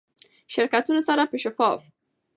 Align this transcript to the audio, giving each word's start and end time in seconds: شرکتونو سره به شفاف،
شرکتونو 0.47 1.01
سره 1.01 1.25
به 1.25 1.37
شفاف، 1.37 1.87